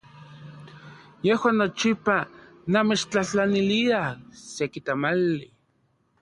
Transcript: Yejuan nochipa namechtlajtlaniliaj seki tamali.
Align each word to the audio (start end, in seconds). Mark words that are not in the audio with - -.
Yejuan 1.27 1.55
nochipa 1.61 2.15
namechtlajtlaniliaj 2.71 4.13
seki 4.55 4.79
tamali. 4.87 5.47